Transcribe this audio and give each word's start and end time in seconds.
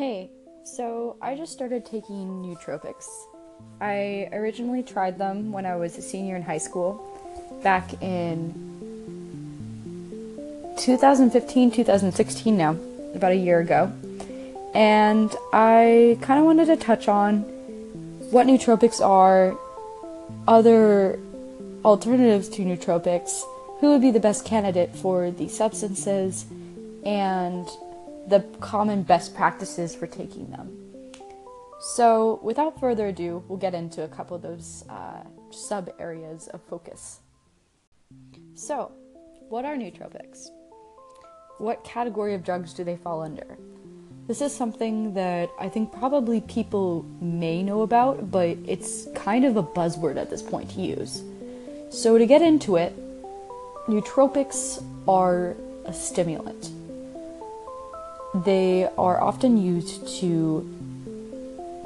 Hey, 0.00 0.30
so 0.64 1.18
I 1.20 1.34
just 1.34 1.52
started 1.52 1.84
taking 1.84 2.42
nootropics. 2.42 3.06
I 3.82 4.30
originally 4.32 4.82
tried 4.82 5.18
them 5.18 5.52
when 5.52 5.66
I 5.66 5.76
was 5.76 5.98
a 5.98 6.00
senior 6.00 6.36
in 6.36 6.40
high 6.40 6.56
school, 6.56 7.04
back 7.62 8.02
in 8.02 8.54
2015, 10.78 11.70
2016 11.72 12.56
now, 12.56 12.78
about 13.14 13.32
a 13.32 13.36
year 13.36 13.60
ago. 13.60 13.92
And 14.72 15.36
I 15.52 16.16
kind 16.22 16.40
of 16.40 16.46
wanted 16.46 16.64
to 16.68 16.78
touch 16.78 17.06
on 17.06 17.40
what 18.30 18.46
nootropics 18.46 19.02
are, 19.06 19.54
other 20.48 21.20
alternatives 21.84 22.48
to 22.48 22.62
nootropics, 22.62 23.42
who 23.80 23.90
would 23.90 24.00
be 24.00 24.10
the 24.10 24.18
best 24.18 24.46
candidate 24.46 24.96
for 24.96 25.30
these 25.30 25.54
substances, 25.54 26.46
and 27.04 27.68
the 28.30 28.40
common 28.60 29.02
best 29.02 29.34
practices 29.34 29.94
for 29.94 30.06
taking 30.06 30.50
them. 30.50 30.90
So, 31.80 32.38
without 32.42 32.78
further 32.78 33.08
ado, 33.08 33.42
we'll 33.48 33.58
get 33.58 33.74
into 33.74 34.04
a 34.04 34.08
couple 34.08 34.36
of 34.36 34.42
those 34.42 34.84
uh, 34.88 35.24
sub 35.50 35.90
areas 35.98 36.46
of 36.48 36.62
focus. 36.62 37.20
So, 38.54 38.92
what 39.48 39.64
are 39.64 39.76
nootropics? 39.76 40.48
What 41.58 41.82
category 41.82 42.34
of 42.34 42.44
drugs 42.44 42.74
do 42.74 42.84
they 42.84 42.96
fall 42.96 43.22
under? 43.22 43.56
This 44.28 44.42
is 44.42 44.54
something 44.54 45.14
that 45.14 45.50
I 45.58 45.68
think 45.68 45.90
probably 45.90 46.42
people 46.42 47.04
may 47.20 47.62
know 47.62 47.82
about, 47.82 48.30
but 48.30 48.58
it's 48.66 49.08
kind 49.14 49.44
of 49.44 49.56
a 49.56 49.62
buzzword 49.62 50.18
at 50.18 50.30
this 50.30 50.42
point 50.42 50.70
to 50.72 50.80
use. 50.80 51.22
So, 51.90 52.18
to 52.18 52.26
get 52.26 52.42
into 52.42 52.76
it, 52.76 52.94
nootropics 53.88 54.84
are 55.08 55.56
a 55.86 55.92
stimulant. 55.92 56.70
They 58.34 58.88
are 58.96 59.20
often 59.20 59.56
used 59.56 60.06
to 60.20 60.66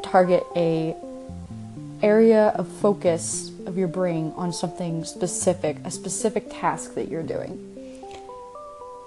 target 0.02 0.45
a 0.55 0.95
area 2.02 2.49
of 2.49 2.68
focus 2.68 3.51
of 3.66 3.79
your 3.79 3.88
brain 3.88 4.32
on 4.37 4.52
something 4.52 5.05
specific, 5.05 5.79
a 5.85 5.91
specific 5.91 6.51
task 6.51 6.95
that 6.95 7.09
you're 7.09 7.23
doing. 7.23 7.59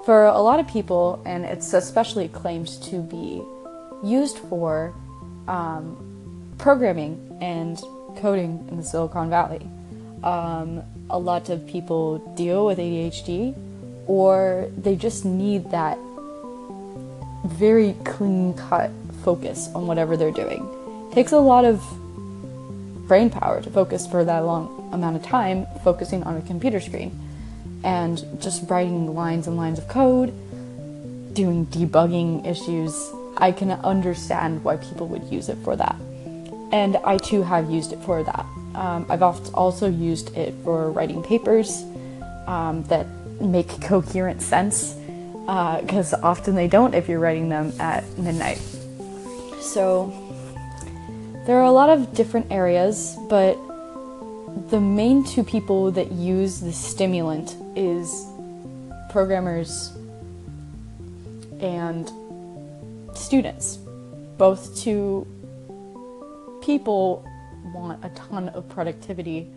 For 0.04 0.26
a 0.26 0.40
lot 0.40 0.60
of 0.60 0.68
people, 0.68 1.22
and 1.26 1.46
it's 1.46 1.74
especially 1.74 2.28
claimed 2.28 2.68
to 2.84 3.02
be 3.02 3.44
used 4.04 4.38
for 4.38 4.96
um, 5.48 6.56
programming 6.58 7.38
and 7.40 7.78
coding 8.18 8.66
in 8.72 8.78
the 8.78 8.84
Silicon 8.84 9.30
Valley. 9.30 9.68
Um, 10.24 10.82
a 11.10 11.20
lot 11.20 11.50
of 11.50 11.68
people 11.68 12.18
deal 12.36 12.66
with 12.66 12.80
ADHD 12.80 13.56
or 14.08 14.72
they 14.76 14.96
just 14.96 15.26
need 15.26 15.70
that 15.72 15.98
very 17.48 17.96
clean 18.06 18.54
cut 18.54 18.92
focus 19.24 19.70
on 19.74 19.88
whatever 19.88 20.16
they're 20.16 20.32
doing. 20.32 20.68
It 21.12 21.16
takes 21.16 21.32
a 21.32 21.40
lot 21.40 21.66
of 21.66 21.84
brain 23.08 23.30
power 23.30 23.62
to 23.62 23.70
focus 23.70 24.06
for 24.06 24.24
that 24.26 24.40
long 24.46 24.90
amount 24.94 25.16
of 25.16 25.24
time 25.24 25.66
focusing 25.84 26.24
on 26.24 26.38
a 26.38 26.42
computer 26.42 26.80
screen 26.80 27.18
and 27.84 28.24
just 28.42 28.70
writing 28.70 29.14
lines 29.14 29.48
and 29.48 29.58
lines 29.58 29.80
of 29.80 29.88
code, 29.88 30.34
doing 31.34 31.66
debugging 31.68 32.46
issues. 32.46 33.12
I 33.38 33.52
can 33.52 33.72
understand 33.72 34.64
why 34.64 34.78
people 34.78 35.08
would 35.08 35.24
use 35.32 35.50
it 35.50 35.58
for 35.64 35.76
that. 35.76 35.96
And 36.72 36.98
I 36.98 37.18
too 37.18 37.44
have 37.44 37.70
used 37.70 37.94
it 37.94 38.00
for 38.00 38.24
that. 38.24 38.46
Um, 38.76 39.06
I've 39.10 39.24
also 39.24 39.90
used 39.90 40.36
it 40.36 40.54
for 40.64 40.92
writing 40.92 41.24
papers 41.24 41.84
um, 42.46 42.84
that 42.90 43.08
make 43.40 43.70
coherent 43.82 44.42
sense 44.42 44.96
because 45.48 46.14
uh, 46.14 46.20
often 46.24 46.56
they 46.56 46.68
don't 46.68 46.94
if 46.94 47.08
you're 47.08 47.22
writing 47.22 47.48
them 47.48 47.72
at 47.80 48.04
midnight. 48.18 48.58
So 49.62 50.12
there 51.46 51.58
are 51.58 51.64
a 51.64 51.72
lot 51.72 51.90
of 51.90 52.14
different 52.14 52.52
areas, 52.52 53.16
but 53.30 53.58
the 54.70 54.82
main 54.82 55.24
two 55.24 55.46
people 55.46 55.90
that 55.92 56.12
use 56.12 56.60
the 56.60 56.74
stimulant 56.74 57.56
is 57.78 58.28
programmers 59.10 59.96
and 61.62 62.12
students. 63.16 63.78
Both 64.38 64.78
two 64.78 65.26
people 66.62 67.26
want 67.74 68.04
a 68.04 68.10
ton 68.10 68.50
of 68.50 68.68
productivity 68.68 69.50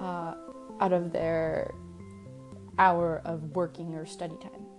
uh, 0.00 0.34
out 0.80 0.92
of 0.92 1.12
their 1.12 1.72
hour 2.80 3.22
of 3.24 3.54
working 3.54 3.94
or 3.94 4.06
study 4.06 4.34
time. 4.40 4.69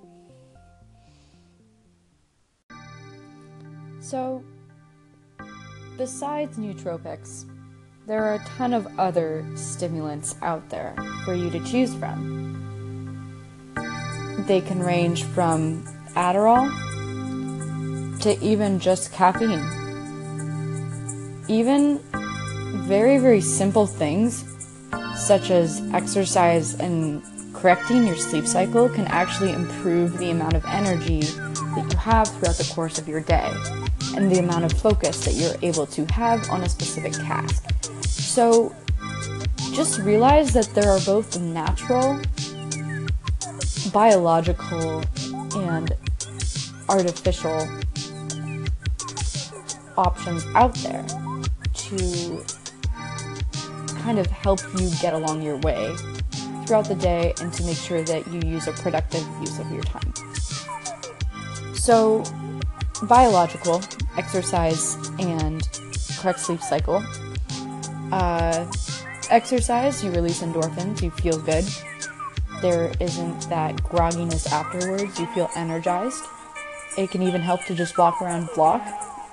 So, 4.11 4.43
besides 5.95 6.57
nootropics, 6.57 7.45
there 8.07 8.21
are 8.21 8.33
a 8.33 8.43
ton 8.57 8.73
of 8.73 8.85
other 8.99 9.45
stimulants 9.55 10.35
out 10.41 10.69
there 10.69 10.93
for 11.23 11.33
you 11.33 11.49
to 11.49 11.63
choose 11.63 11.95
from. 11.95 13.71
They 14.49 14.59
can 14.59 14.81
range 14.81 15.23
from 15.23 15.85
Adderall 16.09 16.67
to 18.19 18.37
even 18.43 18.81
just 18.81 19.13
caffeine. 19.13 19.65
Even 21.47 21.99
very, 22.89 23.17
very 23.17 23.39
simple 23.39 23.87
things 23.87 24.43
such 25.15 25.51
as 25.51 25.81
exercise 25.93 26.73
and 26.81 27.23
correcting 27.53 28.05
your 28.05 28.17
sleep 28.17 28.45
cycle 28.45 28.89
can 28.89 29.07
actually 29.07 29.53
improve 29.53 30.17
the 30.17 30.31
amount 30.31 30.55
of 30.55 30.65
energy 30.65 31.23
that 31.75 31.91
you 31.91 31.97
have 31.97 32.27
throughout 32.27 32.55
the 32.55 32.71
course 32.73 32.97
of 32.99 33.07
your 33.07 33.21
day 33.21 33.51
and 34.15 34.31
the 34.31 34.39
amount 34.39 34.65
of 34.65 34.73
focus 34.73 35.25
that 35.25 35.33
you're 35.33 35.55
able 35.61 35.85
to 35.85 36.05
have 36.13 36.49
on 36.49 36.63
a 36.63 36.69
specific 36.69 37.13
task. 37.13 37.63
So 38.05 38.75
just 39.73 39.99
realize 39.99 40.53
that 40.53 40.65
there 40.73 40.89
are 40.89 40.99
both 41.01 41.39
natural, 41.39 42.19
biological, 43.91 45.03
and 45.55 45.93
artificial 46.89 47.67
options 49.97 50.45
out 50.55 50.73
there 50.75 51.05
to 51.73 52.43
kind 54.01 54.19
of 54.19 54.27
help 54.27 54.59
you 54.77 54.89
get 55.01 55.13
along 55.13 55.41
your 55.41 55.57
way 55.57 55.95
throughout 56.65 56.85
the 56.85 56.95
day 56.95 57.33
and 57.39 57.53
to 57.53 57.63
make 57.63 57.77
sure 57.77 58.01
that 58.03 58.27
you 58.27 58.41
use 58.49 58.67
a 58.67 58.73
productive 58.73 59.25
use 59.39 59.59
of 59.59 59.71
your 59.71 59.83
time. 59.83 60.30
So, 61.81 62.23
biological, 63.07 63.81
exercise, 64.15 64.93
and 65.17 65.67
correct 66.19 66.39
sleep 66.39 66.61
cycle. 66.61 67.03
Uh, 68.11 68.71
exercise, 69.31 70.03
you 70.03 70.11
release 70.11 70.43
endorphins, 70.43 71.01
you 71.01 71.09
feel 71.09 71.39
good. 71.39 71.65
There 72.61 72.91
isn't 72.99 73.49
that 73.49 73.77
grogginess 73.77 74.47
afterwards, 74.51 75.19
you 75.19 75.25
feel 75.33 75.49
energized. 75.55 76.23
It 76.99 77.09
can 77.09 77.23
even 77.23 77.41
help 77.41 77.65
to 77.65 77.73
just 77.73 77.97
walk 77.97 78.21
around 78.21 78.49
block, 78.53 78.83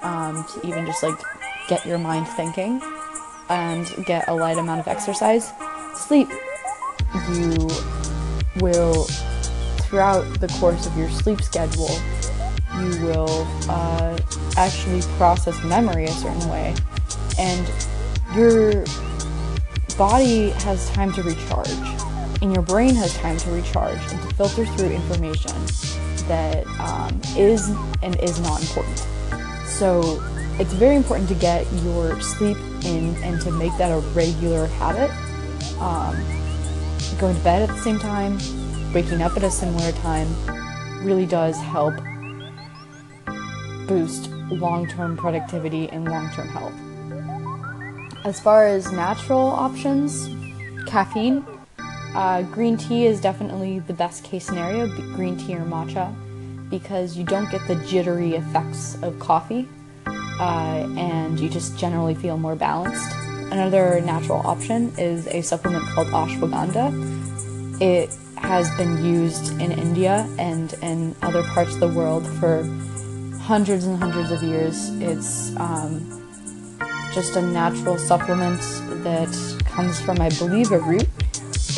um, 0.01 0.43
to 0.55 0.67
even 0.67 0.87
just 0.87 1.03
like 1.03 1.21
get 1.69 1.85
your 1.85 1.99
mind 1.99 2.27
thinking 2.29 2.81
and 3.51 3.87
get 4.07 4.27
a 4.27 4.35
light 4.35 4.57
amount 4.57 4.81
of 4.81 4.89
exercise. 4.89 5.53
Sleep, 5.95 6.31
you 7.31 7.69
will, 8.63 9.05
throughout 9.83 10.23
the 10.41 10.49
course 10.59 10.87
of 10.87 10.97
your 10.97 11.11
sleep 11.11 11.43
schedule, 11.43 11.91
you 12.83 13.07
will 13.07 13.47
uh, 13.69 14.19
actually 14.57 15.03
process 15.17 15.63
memory 15.65 16.05
a 16.05 16.13
certain 16.13 16.49
way, 16.49 16.75
and 17.39 17.71
your 18.35 18.85
body 19.97 20.51
has 20.51 20.89
time 20.91 21.13
to 21.13 21.23
recharge, 21.23 21.71
and 22.41 22.53
your 22.53 22.63
brain 22.63 22.95
has 22.95 23.15
time 23.19 23.37
to 23.39 23.51
recharge 23.51 23.99
and 24.13 24.23
to 24.23 24.35
filter 24.37 24.65
through 24.67 24.91
information 24.91 25.53
that 26.29 26.67
um, 26.79 27.21
is 27.37 27.69
and 28.03 28.19
is 28.21 28.39
not 28.41 28.61
important. 28.61 28.99
So 29.67 30.23
it's 30.59 30.73
very 30.73 30.97
important 30.97 31.29
to 31.29 31.35
get 31.35 31.67
your 31.85 32.21
sleep 32.21 32.57
in 32.85 33.15
and 33.23 33.41
to 33.43 33.51
make 33.53 33.77
that 33.79 33.91
a 33.91 34.01
regular 34.09 34.67
habit. 34.67 35.11
Um, 35.81 36.17
going 37.19 37.37
to 37.37 37.43
bed 37.43 37.69
at 37.69 37.75
the 37.75 37.83
same 37.83 37.99
time, 37.99 38.39
waking 38.93 39.23
up 39.23 39.37
at 39.37 39.43
a 39.43 39.51
similar 39.51 39.93
time 39.93 40.29
really 41.05 41.27
does 41.27 41.57
help 41.57 41.95
boost 43.89 44.31
long 44.51 44.87
term 44.87 45.17
productivity 45.17 45.89
and 45.89 46.05
long 46.05 46.31
term 46.31 46.49
health. 46.49 46.75
As 48.25 48.39
far 48.39 48.67
as 48.67 48.93
natural 48.93 49.49
options, 49.49 50.29
caffeine, 50.87 51.45
uh, 52.15 52.43
green 52.43 52.77
tea 52.77 53.07
is 53.07 53.21
definitely 53.21 53.81
the 53.81 53.93
best 53.93 54.23
case 54.23 54.45
scenario, 54.47 54.87
green 55.17 55.37
tea 55.37 55.57
or 55.57 55.65
matcha, 55.65 56.15
because 56.71 57.17
you 57.17 57.25
don't 57.25 57.51
get 57.51 57.67
the 57.67 57.77
jittery 57.87 58.35
effects 58.35 59.01
of 59.03 59.19
coffee 59.19 59.69
uh, 60.07 60.87
and 60.97 61.41
you 61.41 61.49
just 61.49 61.77
generally 61.79 62.15
feel 62.15 62.37
more 62.37 62.57
balanced. 62.57 63.15
Another 63.51 64.01
natural 64.03 64.47
option 64.47 64.93
is 64.99 65.27
a 65.29 65.41
supplement 65.41 65.85
called 65.87 66.09
ashwagandha. 66.09 67.81
It 67.81 68.11
has 68.37 68.71
been 68.77 69.05
used 69.05 69.61
in 69.61 69.73
India 69.73 70.29
and 70.39 70.73
in 70.83 71.15
other 71.23 71.43
parts 71.43 71.75
of 71.75 71.81
the 71.81 71.89
world 71.89 72.27
for 72.39 72.63
hundreds 73.49 73.87
and 73.87 73.99
hundreds 73.99 74.31
of 74.31 74.43
years. 74.43 74.91
It's 75.01 75.57
um, 75.57 76.23
just 77.15 77.35
a 77.35 77.41
natural 77.41 77.97
supplement 77.97 78.61
that 79.03 79.63
comes 79.65 79.99
from, 80.03 80.21
I 80.21 80.29
believe, 80.29 80.71
a 80.71 80.79
root, 80.79 81.09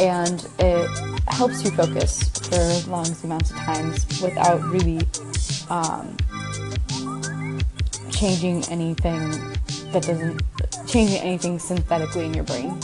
and 0.01 0.45
it 0.59 0.91
helps 1.29 1.63
you 1.63 1.71
focus 1.71 2.29
for 2.49 2.91
long 2.91 3.07
amounts 3.23 3.53
of 3.53 3.57
times 3.59 4.21
without 4.21 4.61
really 4.65 4.99
um, 5.69 6.17
changing 8.11 8.65
anything 8.65 9.31
that 9.93 10.03
doesn't 10.03 10.43
changing 10.89 11.19
anything 11.19 11.61
synthetically 11.61 12.25
in 12.25 12.35
your 12.35 12.45
brain. 12.45 12.77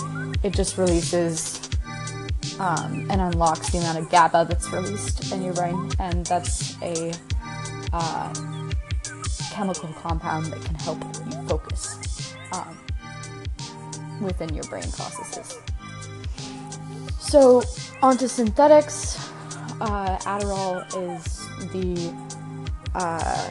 It 0.44 0.54
just 0.54 0.78
releases 0.78 1.58
um, 2.60 3.08
and 3.10 3.20
unlocks 3.20 3.70
the 3.70 3.78
amount 3.78 3.98
of 3.98 4.08
GABA 4.10 4.46
that's 4.48 4.72
released 4.72 5.32
in 5.32 5.42
your 5.42 5.54
brain, 5.54 5.90
and 5.98 6.24
that's 6.24 6.80
a 6.82 7.12
uh, 7.92 8.55
chemical 9.56 9.88
compound 9.94 10.46
that 10.46 10.62
can 10.62 10.74
help 10.74 11.02
you 11.02 11.48
focus 11.48 12.34
um, 12.52 12.76
within 14.20 14.52
your 14.54 14.64
brain 14.64 14.90
processes. 14.92 15.58
So, 17.18 17.62
onto 18.02 18.28
synthetics. 18.28 19.16
Uh, 19.80 20.18
Adderall 20.18 20.84
is 21.16 21.24
the 21.72 22.14
uh, 22.94 23.50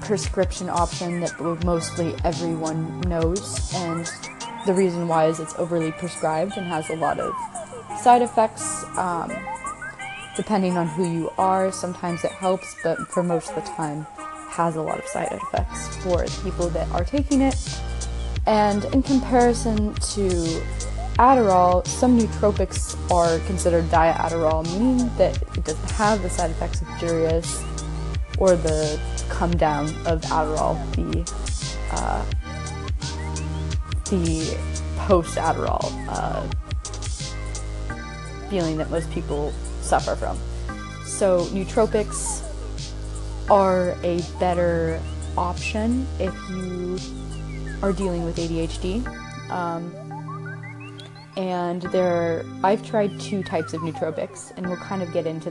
prescription 0.00 0.68
option 0.68 1.20
that 1.20 1.40
mostly 1.64 2.14
everyone 2.24 3.00
knows, 3.02 3.72
and 3.74 4.10
the 4.66 4.74
reason 4.74 5.06
why 5.06 5.26
is 5.26 5.38
it's 5.38 5.54
overly 5.58 5.92
prescribed 5.92 6.56
and 6.56 6.66
has 6.66 6.90
a 6.90 6.96
lot 6.96 7.20
of 7.20 7.32
side 8.00 8.22
effects. 8.22 8.84
Um, 8.98 9.30
depending 10.36 10.76
on 10.76 10.86
who 10.88 11.04
you 11.04 11.30
are, 11.38 11.70
sometimes 11.72 12.24
it 12.24 12.32
helps, 12.32 12.76
but 12.82 12.98
for 13.08 13.22
most 13.22 13.50
of 13.50 13.56
the 13.56 13.70
time, 13.72 14.06
has 14.50 14.76
a 14.76 14.82
lot 14.82 14.98
of 14.98 15.06
side 15.06 15.32
effects 15.32 15.96
for 15.98 16.24
the 16.24 16.40
people 16.42 16.68
that 16.70 16.88
are 16.90 17.04
taking 17.04 17.40
it. 17.42 17.56
And 18.46 18.84
in 18.86 19.02
comparison 19.02 19.94
to 19.94 20.28
Adderall, 21.18 21.86
some 21.86 22.18
nootropics 22.18 22.96
are 23.10 23.38
considered 23.46 23.90
diet 23.90 24.16
Adderall, 24.16 24.64
meaning 24.72 25.10
that 25.16 25.40
it 25.56 25.64
doesn't 25.64 25.90
have 25.92 26.22
the 26.22 26.30
side 26.30 26.50
effects 26.50 26.82
of 26.82 26.88
Jarius 26.98 27.62
or 28.38 28.56
the 28.56 29.00
come 29.28 29.56
down 29.56 29.86
of 30.06 30.20
Adderall, 30.22 30.76
the 30.96 31.22
uh, 31.92 32.24
the 34.10 34.56
post 34.98 35.36
Adderall 35.36 35.90
uh, 36.08 36.46
feeling 38.50 38.76
that 38.76 38.90
most 38.90 39.10
people 39.10 39.52
suffer 39.84 40.14
from. 40.16 40.38
So, 41.04 41.44
nootropics 41.46 42.42
are 43.50 43.96
a 44.02 44.22
better 44.40 45.00
option 45.36 46.06
if 46.18 46.34
you 46.50 46.98
are 47.82 47.92
dealing 47.92 48.24
with 48.24 48.36
ADHD. 48.36 49.06
Um, 49.50 49.92
and 51.36 51.82
there, 51.82 52.06
are, 52.06 52.44
I've 52.62 52.84
tried 52.84 53.18
two 53.20 53.42
types 53.42 53.74
of 53.74 53.80
nootropics, 53.80 54.56
and 54.56 54.66
we'll 54.66 54.76
kind 54.76 55.02
of 55.02 55.12
get 55.12 55.26
into 55.26 55.50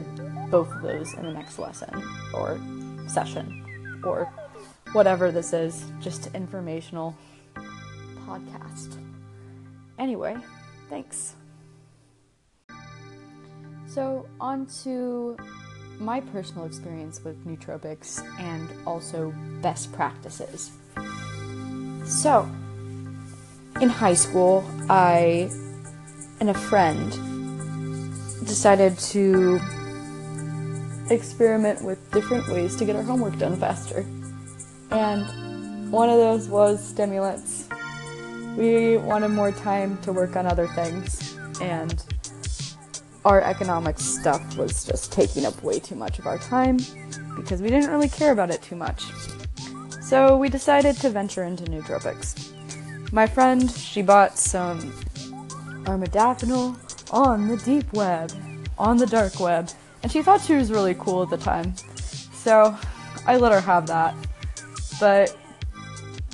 both 0.50 0.72
of 0.72 0.82
those 0.82 1.14
in 1.14 1.24
the 1.24 1.32
next 1.32 1.58
lesson 1.58 2.02
or 2.32 2.58
session 3.06 4.00
or 4.04 4.32
whatever 4.92 5.30
this 5.30 5.52
is, 5.52 5.84
just 6.00 6.34
informational 6.34 7.16
podcast. 8.26 8.96
Anyway, 9.98 10.36
thanks. 10.88 11.34
So, 13.94 14.26
on 14.40 14.66
to 14.82 15.36
my 16.00 16.18
personal 16.20 16.64
experience 16.64 17.22
with 17.22 17.46
nootropics 17.46 18.20
and 18.40 18.68
also 18.88 19.32
best 19.62 19.92
practices. 19.92 20.72
So, 22.04 22.50
in 23.80 23.88
high 23.88 24.14
school, 24.14 24.64
I 24.90 25.48
and 26.40 26.50
a 26.50 26.54
friend 26.54 27.08
decided 28.44 28.98
to 29.14 29.60
experiment 31.08 31.84
with 31.84 32.10
different 32.10 32.48
ways 32.48 32.74
to 32.74 32.84
get 32.84 32.96
our 32.96 33.02
homework 33.04 33.38
done 33.38 33.54
faster. 33.60 34.04
And 34.90 35.92
one 35.92 36.08
of 36.08 36.16
those 36.16 36.48
was 36.48 36.84
stimulants. 36.84 37.68
We 38.56 38.96
wanted 38.96 39.28
more 39.28 39.52
time 39.52 39.98
to 39.98 40.12
work 40.12 40.34
on 40.34 40.46
other 40.46 40.66
things, 40.66 41.38
and 41.60 42.04
our 43.24 43.40
economics 43.40 44.02
stuff 44.04 44.56
was 44.56 44.84
just 44.84 45.12
taking 45.12 45.46
up 45.46 45.62
way 45.62 45.78
too 45.78 45.94
much 45.94 46.18
of 46.18 46.26
our 46.26 46.38
time 46.38 46.78
because 47.36 47.62
we 47.62 47.68
didn't 47.68 47.90
really 47.90 48.08
care 48.08 48.32
about 48.32 48.50
it 48.50 48.62
too 48.62 48.76
much. 48.76 49.04
So 50.02 50.36
we 50.36 50.48
decided 50.48 50.96
to 50.96 51.10
venture 51.10 51.44
into 51.44 51.64
nootropics. 51.64 52.52
My 53.12 53.26
friend, 53.26 53.70
she 53.70 54.02
bought 54.02 54.38
some 54.38 54.78
armodafinil 55.84 56.76
on 57.12 57.48
the 57.48 57.56
deep 57.58 57.90
web, 57.92 58.30
on 58.78 58.96
the 58.96 59.06
dark 59.06 59.40
web, 59.40 59.70
and 60.02 60.12
she 60.12 60.22
thought 60.22 60.40
she 60.40 60.54
was 60.54 60.70
really 60.70 60.94
cool 60.94 61.22
at 61.22 61.30
the 61.30 61.38
time. 61.38 61.74
So 62.32 62.76
I 63.26 63.36
let 63.36 63.52
her 63.52 63.60
have 63.60 63.86
that. 63.86 64.14
But 65.00 65.36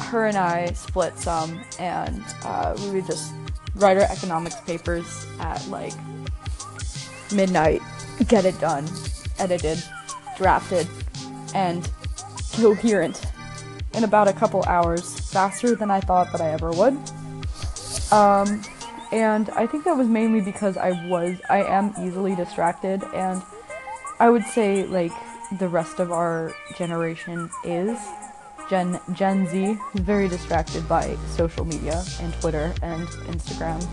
her 0.00 0.26
and 0.26 0.36
I 0.36 0.72
split 0.72 1.16
some, 1.18 1.60
and 1.78 2.24
uh, 2.44 2.76
we 2.80 2.90
would 2.90 3.06
just 3.06 3.32
write 3.76 3.96
our 3.96 4.10
economics 4.10 4.60
papers 4.62 5.26
at 5.38 5.66
like 5.68 5.92
midnight, 7.32 7.82
get 8.28 8.44
it 8.44 8.58
done, 8.60 8.88
edited, 9.38 9.82
drafted, 10.36 10.86
and 11.54 11.90
coherent 12.52 13.24
in 13.94 14.04
about 14.04 14.28
a 14.28 14.32
couple 14.32 14.62
hours, 14.64 15.18
faster 15.30 15.74
than 15.74 15.90
I 15.90 16.00
thought 16.00 16.30
that 16.32 16.40
I 16.40 16.50
ever 16.50 16.70
would. 16.70 16.94
Um, 18.12 18.62
and 19.12 19.50
I 19.50 19.66
think 19.66 19.84
that 19.84 19.96
was 19.96 20.06
mainly 20.06 20.40
because 20.40 20.76
I 20.76 21.08
was, 21.08 21.36
I 21.48 21.64
am 21.64 21.92
easily 22.00 22.36
distracted, 22.36 23.02
and 23.14 23.42
I 24.20 24.30
would 24.30 24.44
say, 24.44 24.86
like, 24.86 25.12
the 25.58 25.68
rest 25.68 25.98
of 25.98 26.12
our 26.12 26.54
generation 26.76 27.50
is. 27.64 27.98
Gen, 28.68 29.00
Gen 29.14 29.48
Z 29.48 29.76
is 29.94 30.00
very 30.00 30.28
distracted 30.28 30.88
by 30.88 31.16
social 31.26 31.64
media 31.64 32.04
and 32.20 32.32
Twitter 32.34 32.72
and 32.82 33.08
Instagram. 33.26 33.84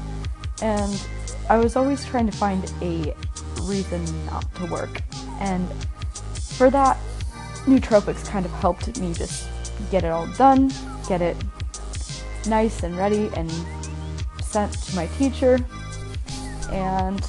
And 0.62 1.04
I 1.50 1.58
was 1.58 1.76
always 1.76 2.06
trying 2.06 2.30
to 2.30 2.38
find 2.38 2.72
a 2.84 3.16
reason 3.68 4.04
not 4.26 4.54
to 4.56 4.66
work. 4.66 5.02
And 5.40 5.68
for 6.34 6.70
that, 6.70 6.98
nootropics 7.66 8.28
kind 8.28 8.46
of 8.46 8.52
helped 8.54 9.00
me 9.00 9.14
just 9.14 9.48
get 9.92 10.04
it 10.04 10.12
all 10.12 10.28
done, 10.28 10.72
get 11.08 11.22
it 11.22 11.38
nice 12.48 12.84
and 12.84 12.98
ready, 12.98 13.30
and 13.36 13.52
sent 14.42 14.74
to 14.74 14.96
my 14.96 15.08
teacher. 15.18 15.60
And 16.72 17.22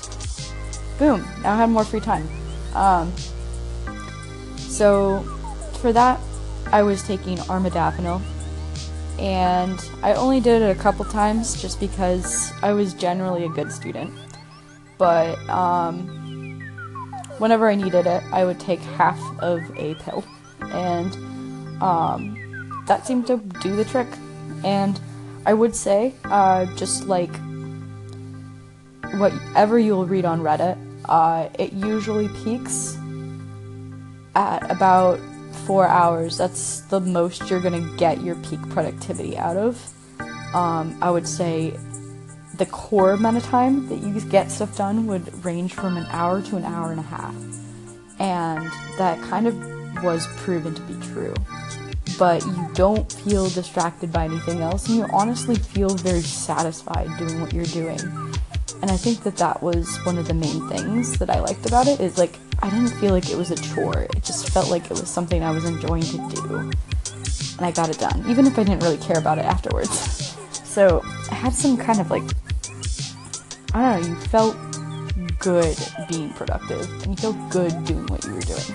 boom, 0.98 1.26
now 1.42 1.54
I 1.54 1.56
have 1.56 1.68
more 1.68 1.84
free 1.84 2.00
time. 2.00 2.28
Um, 2.74 3.12
so 4.56 5.22
for 5.80 5.92
that, 5.92 6.20
I 6.72 6.82
was 6.82 7.02
taking 7.02 7.38
armodafinil, 7.38 8.20
and 9.18 9.90
I 10.02 10.14
only 10.14 10.40
did 10.40 10.62
it 10.62 10.76
a 10.76 10.80
couple 10.80 11.04
times 11.04 11.60
just 11.60 11.80
because 11.80 12.52
I 12.62 12.72
was 12.72 12.94
generally 12.94 13.44
a 13.44 13.48
good 13.48 13.72
student. 13.72 14.12
But 14.98 15.38
um, 15.48 16.17
whenever 17.38 17.68
I 17.68 17.74
needed 17.74 18.06
it, 18.06 18.22
I 18.32 18.44
would 18.44 18.60
take 18.60 18.80
half 18.80 19.20
of 19.40 19.60
a 19.76 19.94
pill, 19.96 20.24
and 20.60 21.14
um, 21.82 22.84
that 22.86 23.06
seemed 23.06 23.26
to 23.28 23.38
do 23.60 23.76
the 23.76 23.84
trick. 23.84 24.08
And 24.64 25.00
I 25.46 25.54
would 25.54 25.74
say, 25.74 26.14
uh, 26.24 26.66
just 26.74 27.06
like 27.06 27.34
whatever 29.14 29.78
you'll 29.78 30.06
read 30.06 30.24
on 30.24 30.40
Reddit, 30.42 30.76
uh, 31.04 31.48
it 31.58 31.72
usually 31.72 32.28
peaks 32.42 32.98
at 34.34 34.70
about 34.70 35.20
four 35.66 35.86
hours. 35.86 36.38
That's 36.38 36.80
the 36.82 37.00
most 37.00 37.50
you're 37.50 37.60
gonna 37.60 37.88
get 37.96 38.22
your 38.22 38.36
peak 38.36 38.60
productivity 38.70 39.36
out 39.36 39.56
of. 39.56 39.92
Um, 40.54 40.96
I 41.02 41.10
would 41.10 41.28
say 41.28 41.78
the 42.58 42.66
core 42.66 43.12
amount 43.12 43.36
of 43.36 43.44
time 43.44 43.88
that 43.88 43.98
you 44.00 44.20
get 44.28 44.50
stuff 44.50 44.76
done 44.76 45.06
would 45.06 45.44
range 45.44 45.74
from 45.74 45.96
an 45.96 46.06
hour 46.10 46.42
to 46.42 46.56
an 46.56 46.64
hour 46.64 46.90
and 46.90 47.00
a 47.00 47.04
half. 47.04 47.34
And 48.18 48.70
that 48.98 49.20
kind 49.22 49.46
of 49.46 50.02
was 50.02 50.26
proven 50.36 50.74
to 50.74 50.82
be 50.82 50.94
true 51.06 51.34
but 52.18 52.44
you 52.44 52.68
don't 52.74 53.12
feel 53.12 53.48
distracted 53.48 54.12
by 54.12 54.24
anything 54.24 54.60
else, 54.60 54.88
and 54.88 54.96
you 54.96 55.06
honestly 55.12 55.54
feel 55.54 55.90
very 55.90 56.20
satisfied 56.20 57.08
doing 57.16 57.40
what 57.40 57.52
you're 57.52 57.64
doing. 57.66 58.00
And 58.82 58.90
I 58.90 58.96
think 58.96 59.22
that 59.22 59.36
that 59.36 59.62
was 59.62 59.96
one 60.04 60.18
of 60.18 60.26
the 60.26 60.34
main 60.34 60.68
things 60.68 61.18
that 61.18 61.30
I 61.30 61.40
liked 61.40 61.66
about 61.66 61.86
it 61.86 62.00
is 62.00 62.18
like 62.18 62.38
I 62.60 62.70
didn't 62.70 62.90
feel 63.00 63.12
like 63.12 63.30
it 63.30 63.36
was 63.36 63.50
a 63.50 63.56
chore. 63.56 64.02
It 64.02 64.24
just 64.24 64.50
felt 64.50 64.70
like 64.70 64.84
it 64.84 64.90
was 64.90 65.08
something 65.08 65.42
I 65.42 65.50
was 65.50 65.64
enjoying 65.64 66.02
to 66.02 66.28
do. 66.34 66.56
And 66.56 67.66
I 67.66 67.70
got 67.72 67.88
it 67.88 67.98
done, 67.98 68.24
even 68.28 68.46
if 68.46 68.58
I 68.58 68.64
didn't 68.64 68.82
really 68.82 68.98
care 68.98 69.18
about 69.18 69.38
it 69.38 69.44
afterwards. 69.44 70.36
so 70.64 71.02
I 71.30 71.34
had 71.34 71.52
some 71.52 71.76
kind 71.76 72.00
of 72.00 72.10
like, 72.10 72.22
I 73.74 73.98
don't 73.98 74.02
know, 74.02 74.08
you 74.08 74.14
felt 74.16 74.56
good 75.38 75.76
being 76.08 76.30
productive 76.30 76.90
and 77.02 77.06
you 77.06 77.16
felt 77.16 77.50
good 77.50 77.84
doing 77.84 78.06
what 78.06 78.24
you 78.24 78.34
were 78.34 78.40
doing. 78.40 78.74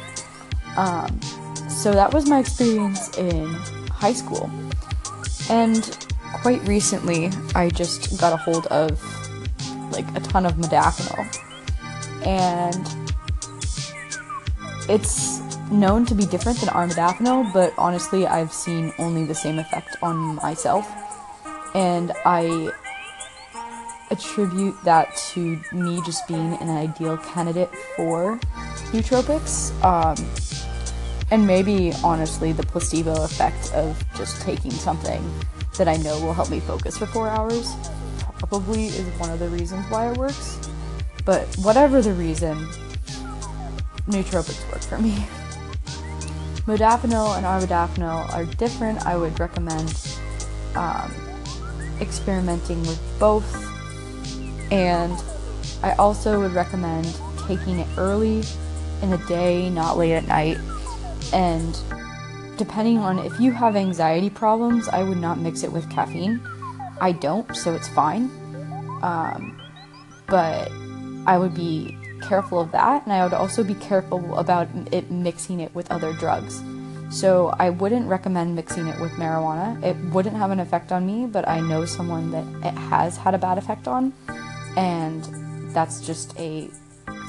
Um, 0.78 1.20
so 1.70 1.92
that 1.92 2.14
was 2.14 2.30
my 2.30 2.40
experience 2.40 3.18
in 3.18 3.48
high 3.90 4.14
school. 4.14 4.50
And 5.50 5.98
quite 6.34 6.66
recently, 6.68 7.32
I 7.56 7.70
just 7.70 8.20
got 8.20 8.34
a 8.34 8.38
hold 8.38 8.68
of 8.68 9.02
like 9.92 10.06
a 10.16 10.20
ton 10.20 10.46
of 10.46 10.54
modafinil. 10.54 11.26
And 12.26 12.88
it's 14.90 15.42
known 15.72 16.06
to 16.06 16.16
be 16.16 16.26
different 16.26 16.60
than 16.60 16.70
armodafinil, 16.70 17.52
but 17.54 17.74
honestly, 17.78 18.28
I've 18.28 18.54
seen 18.54 18.94
only 19.00 19.26
the 19.26 19.36
same 19.36 19.60
effect 19.60 19.98
on 20.02 20.36
myself. 20.36 20.90
And 21.76 22.12
I 22.26 22.72
attribute 24.14 24.76
that 24.84 25.16
to 25.34 25.60
me 25.74 26.02
just 26.06 26.28
being 26.28 26.54
an 26.62 26.70
ideal 26.70 27.18
candidate 27.18 27.74
for 27.96 28.38
nootropics. 28.92 29.72
Um, 29.84 30.16
and 31.32 31.46
maybe, 31.46 31.94
honestly, 32.04 32.52
the 32.52 32.64
placebo 32.64 33.24
effect 33.24 33.74
of 33.74 34.04
just 34.16 34.42
taking 34.42 34.72
something 34.72 35.22
that 35.78 35.88
I 35.88 35.98
know 35.98 36.20
will 36.22 36.34
help 36.34 36.50
me 36.50 36.60
focus 36.60 36.98
for 36.98 37.08
four 37.08 37.28
hours 37.28 37.76
probably 38.48 38.88
is 38.88 39.08
one 39.20 39.30
of 39.32 39.40
the 39.40 39.48
reasons 39.50 39.86
why 39.90 40.12
it 40.12 40.18
works. 40.18 40.60
But 41.26 41.48
whatever 41.56 42.02
the 42.02 42.14
reason, 42.14 42.68
nootropics 44.08 44.70
work 44.72 44.82
for 44.82 44.98
me. 44.98 45.12
Modafinil 46.68 47.38
and 47.38 47.46
armodafinil 47.46 48.34
are 48.34 48.46
different. 48.46 49.06
I 49.06 49.16
would 49.18 49.40
recommend 49.40 50.18
um, 50.76 51.14
experimenting 52.00 52.82
with 52.82 53.02
both. 53.20 53.73
And 54.74 55.24
I 55.84 55.92
also 55.94 56.40
would 56.40 56.54
recommend 56.54 57.16
taking 57.48 57.78
it 57.78 57.88
early 57.96 58.44
in 59.04 59.12
the 59.12 59.20
day, 59.28 59.70
not 59.70 59.98
late 59.98 60.14
at 60.14 60.28
night. 60.28 60.58
And 61.32 61.78
depending 62.58 62.98
on 62.98 63.20
if 63.20 63.40
you 63.40 63.52
have 63.52 63.76
anxiety 63.76 64.32
problems, 64.32 64.90
I 64.90 65.04
would 65.04 65.20
not 65.20 65.38
mix 65.38 65.62
it 65.62 65.72
with 65.72 65.88
caffeine. 65.92 66.42
I 67.00 67.12
don't, 67.12 67.56
so 67.56 67.76
it's 67.76 67.88
fine. 67.88 68.32
Um, 69.04 69.62
but 70.26 70.72
I 71.28 71.38
would 71.38 71.54
be 71.54 71.96
careful 72.24 72.60
of 72.60 72.72
that, 72.72 73.04
and 73.04 73.14
I 73.14 73.24
would 73.24 73.34
also 73.34 73.64
be 73.64 73.76
careful 73.76 74.40
about 74.40 74.70
it 74.92 75.12
mixing 75.12 75.60
it 75.60 75.76
with 75.76 75.92
other 75.92 76.14
drugs. 76.14 76.64
So 77.12 77.54
I 77.60 77.70
wouldn't 77.70 78.08
recommend 78.08 78.56
mixing 78.56 78.88
it 78.88 79.00
with 79.00 79.12
marijuana. 79.12 79.84
It 79.84 79.96
wouldn't 80.14 80.36
have 80.36 80.50
an 80.50 80.60
effect 80.60 80.92
on 80.92 81.06
me, 81.06 81.28
but 81.28 81.48
I 81.48 81.60
know 81.60 81.86
someone 81.86 82.32
that 82.32 82.46
it 82.66 82.76
has 82.76 83.18
had 83.18 83.36
a 83.36 83.38
bad 83.38 83.60
effect 83.60 83.88
on, 83.88 84.14
and 84.76 85.24
that's 85.74 86.06
just 86.06 86.38
a 86.40 86.70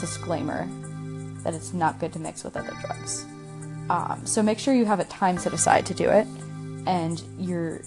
disclaimer 0.00 0.68
that 1.42 1.54
it's 1.54 1.72
not 1.72 1.98
good 2.00 2.12
to 2.12 2.18
mix 2.18 2.44
with 2.44 2.56
other 2.56 2.72
drugs. 2.80 3.24
Um, 3.90 4.22
so 4.24 4.42
make 4.42 4.58
sure 4.58 4.74
you 4.74 4.86
have 4.86 5.00
a 5.00 5.04
time 5.04 5.38
set 5.38 5.52
aside 5.52 5.86
to 5.86 5.94
do 5.94 6.08
it, 6.08 6.26
and 6.86 7.22
you're 7.38 7.82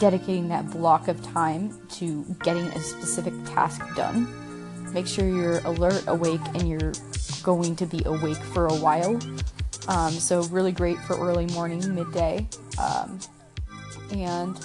dedicating 0.00 0.48
that 0.48 0.68
block 0.70 1.08
of 1.08 1.22
time 1.22 1.78
to 1.90 2.24
getting 2.42 2.64
a 2.64 2.80
specific 2.80 3.34
task 3.44 3.82
done. 3.94 4.26
Make 4.92 5.06
sure 5.06 5.28
you're 5.28 5.58
alert, 5.60 6.02
awake, 6.08 6.40
and 6.54 6.68
you're 6.68 6.92
going 7.42 7.76
to 7.76 7.86
be 7.86 8.02
awake 8.06 8.38
for 8.38 8.66
a 8.66 8.74
while. 8.74 9.20
Um, 9.88 10.12
so, 10.12 10.42
really 10.44 10.72
great 10.72 10.98
for 11.00 11.16
early 11.16 11.46
morning, 11.46 11.94
midday. 11.94 12.48
Um, 12.78 13.20
and 14.12 14.58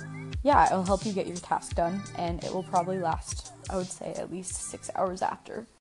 yeah, 0.43 0.65
it'll 0.65 0.83
help 0.83 1.05
you 1.05 1.13
get 1.13 1.27
your 1.27 1.37
task 1.37 1.75
done, 1.75 2.01
and 2.17 2.43
it 2.43 2.53
will 2.53 2.63
probably 2.63 2.97
last, 2.97 3.51
I 3.69 3.77
would 3.77 3.89
say, 3.89 4.13
at 4.13 4.31
least 4.31 4.55
six 4.55 4.89
hours 4.95 5.21
after. 5.21 5.65